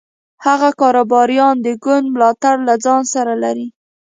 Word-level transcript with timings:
هغه 0.45 0.69
کاروباریان 0.81 1.55
د 1.61 1.67
ګوند 1.83 2.05
ملاتړ 2.15 2.55
له 2.67 2.75
ځان 2.85 3.01
سره 3.13 3.33
لري. 3.43 3.67